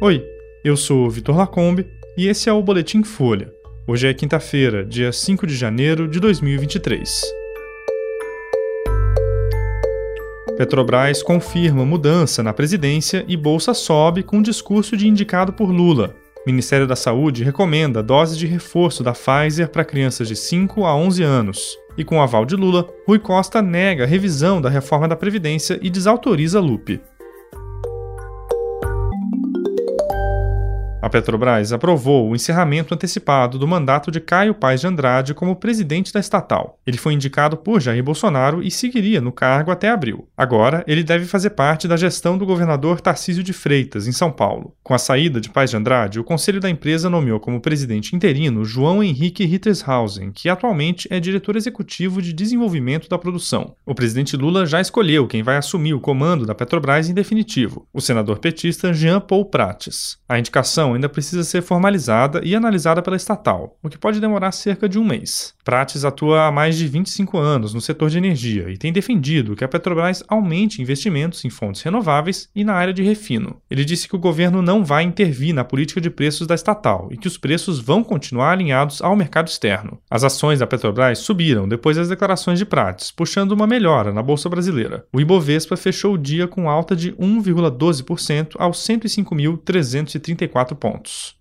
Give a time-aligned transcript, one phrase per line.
[0.00, 0.24] Oi,
[0.62, 1.84] eu sou Vitor Lacombe
[2.16, 3.52] e esse é o Boletim Folha.
[3.84, 7.20] Hoje é quinta-feira, dia 5 de janeiro de 2023.
[10.56, 16.14] Petrobras confirma mudança na presidência e bolsa sobe com discurso de indicado por Lula.
[16.46, 21.24] Ministério da Saúde recomenda dose de reforço da Pfizer para crianças de 5 a 11
[21.24, 21.76] anos.
[21.96, 25.76] E com o aval de Lula, Rui Costa nega a revisão da reforma da Previdência
[25.82, 27.00] e desautoriza Lupe.
[31.00, 36.12] A Petrobras aprovou o encerramento antecipado do mandato de Caio Paes de Andrade como presidente
[36.12, 36.80] da estatal.
[36.84, 40.26] Ele foi indicado por Jair Bolsonaro e seguiria no cargo até abril.
[40.36, 44.74] Agora, ele deve fazer parte da gestão do governador Tarcísio de Freitas, em São Paulo.
[44.82, 48.64] Com a saída de Paes de Andrade, o conselho da empresa nomeou como presidente interino
[48.64, 53.76] João Henrique Rittershausen, que atualmente é diretor executivo de desenvolvimento da produção.
[53.86, 58.00] O presidente Lula já escolheu quem vai assumir o comando da Petrobras em definitivo, o
[58.00, 60.18] senador petista Jean Paul Prates.
[60.28, 64.88] A indicação ainda precisa ser formalizada e analisada pela estatal, o que pode demorar cerca
[64.88, 65.54] de um mês.
[65.64, 69.64] Prates atua há mais de 25 anos no setor de energia e tem defendido que
[69.64, 73.60] a Petrobras aumente investimentos em fontes renováveis e na área de refino.
[73.70, 77.16] Ele disse que o governo não vai intervir na política de preços da estatal e
[77.16, 79.98] que os preços vão continuar alinhados ao mercado externo.
[80.10, 84.48] As ações da Petrobras subiram depois das declarações de Prates, puxando uma melhora na bolsa
[84.48, 85.04] brasileira.
[85.12, 91.37] O Ibovespa fechou o dia com alta de 1,12% aos 105.334 pontos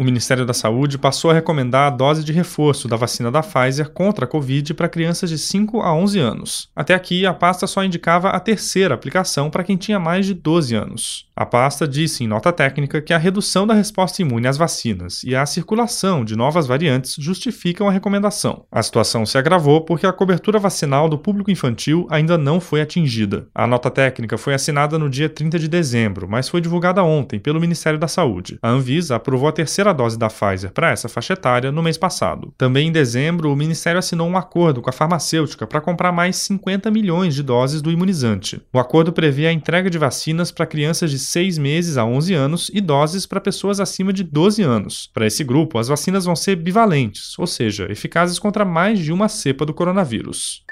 [0.00, 3.90] O Ministério da Saúde passou a recomendar a dose de reforço da vacina da Pfizer
[3.90, 6.70] contra a Covid para crianças de 5 a 11 anos.
[6.74, 10.74] Até aqui, a pasta só indicava a terceira aplicação para quem tinha mais de 12
[10.74, 11.28] anos.
[11.36, 15.34] A pasta disse em nota técnica que a redução da resposta imune às vacinas e
[15.34, 18.64] a circulação de novas variantes justificam a recomendação.
[18.72, 23.48] A situação se agravou porque a cobertura vacinal do público infantil ainda não foi atingida.
[23.54, 27.60] A nota técnica foi assinada no dia 30 de dezembro, mas foi divulgada ontem pelo
[27.60, 28.58] Ministério da Saúde.
[28.62, 32.52] A Anvisa aprovou a terceira dose da Pfizer para essa faixa etária no mês passado.
[32.56, 36.90] Também em dezembro, o Ministério assinou um acordo com a farmacêutica para comprar mais 50
[36.90, 38.60] milhões de doses do imunizante.
[38.72, 42.70] O acordo prevê a entrega de vacinas para crianças de 6 meses a 11 anos
[42.72, 45.10] e doses para pessoas acima de 12 anos.
[45.12, 49.28] Para esse grupo, as vacinas vão ser bivalentes, ou seja, eficazes contra mais de uma
[49.28, 50.62] cepa do coronavírus.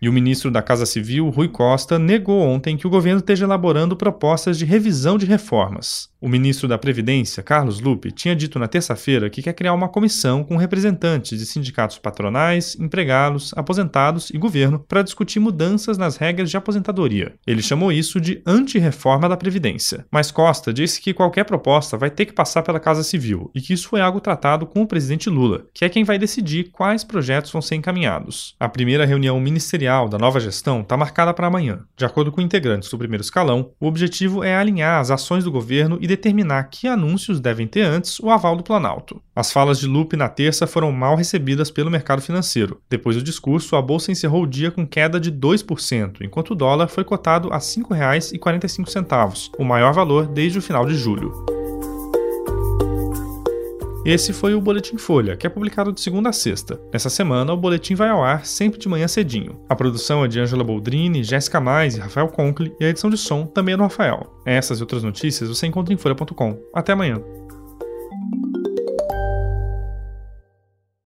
[0.00, 3.96] E o ministro da Casa Civil, Rui Costa, negou ontem que o governo esteja elaborando
[3.96, 6.10] propostas de revisão de reformas.
[6.26, 10.42] O ministro da Previdência, Carlos Lupe, tinha dito na terça-feira que quer criar uma comissão
[10.42, 16.56] com representantes de sindicatos patronais, empregados, aposentados e governo para discutir mudanças nas regras de
[16.56, 17.34] aposentadoria.
[17.46, 20.04] Ele chamou isso de anti-reforma da Previdência.
[20.10, 23.72] Mas Costa disse que qualquer proposta vai ter que passar pela Casa Civil e que
[23.72, 27.52] isso foi algo tratado com o presidente Lula, que é quem vai decidir quais projetos
[27.52, 28.56] vão ser encaminhados.
[28.58, 31.84] A primeira reunião ministerial da nova gestão está marcada para amanhã.
[31.96, 35.98] De acordo com integrantes do primeiro escalão, o objetivo é alinhar as ações do governo
[36.00, 39.22] e determinar que anúncios devem ter antes o aval do Planalto.
[39.34, 42.80] As falas de Lupe na terça foram mal recebidas pelo mercado financeiro.
[42.90, 46.88] Depois do discurso, a bolsa encerrou o dia com queda de 2%, enquanto o dólar
[46.88, 51.55] foi cotado a R$ 5,45, o maior valor desde o final de julho.
[54.06, 56.80] Esse foi o Boletim Folha, que é publicado de segunda a sexta.
[56.92, 59.60] Nessa semana, o boletim vai ao ar sempre de manhã cedinho.
[59.68, 63.16] A produção é de Angela Boldrini, Jéssica Mais e Rafael Conkle, e a edição de
[63.16, 64.32] som também é do Rafael.
[64.46, 66.56] Essas e outras notícias você encontra em folha.com.
[66.72, 67.20] Até amanhã.